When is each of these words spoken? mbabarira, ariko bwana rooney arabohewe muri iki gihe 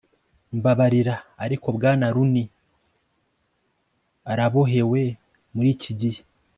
mbabarira, 0.57 1.15
ariko 1.45 1.67
bwana 1.77 2.05
rooney 2.15 2.47
arabohewe 4.31 5.01
muri 5.53 5.69
iki 5.75 5.91
gihe 5.99 6.21